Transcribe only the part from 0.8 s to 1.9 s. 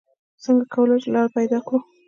شو لاره پېدا کړو؟